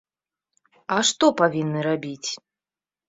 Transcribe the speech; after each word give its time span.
А 0.95 0.97
што 1.11 1.25
павінны 1.43 1.79
рабіць? 1.91 2.29